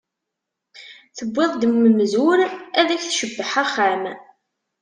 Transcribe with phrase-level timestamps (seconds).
[1.17, 2.39] Tewwiḍ-d mm umzur,
[2.79, 4.03] ad ak-tcebbeḥ axxam.